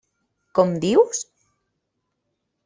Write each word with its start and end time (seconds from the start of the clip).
Com 0.59 0.71
dius? 0.85 1.21